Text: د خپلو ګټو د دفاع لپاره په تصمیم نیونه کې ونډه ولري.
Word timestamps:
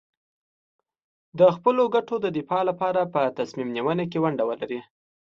د 1.39 1.41
خپلو 1.55 1.83
ګټو 1.95 2.15
د 2.21 2.27
دفاع 2.37 2.61
لپاره 2.69 3.01
په 3.13 3.21
تصمیم 3.37 3.69
نیونه 3.75 4.03
کې 4.11 4.21
ونډه 4.23 4.43
ولري. 4.49 4.79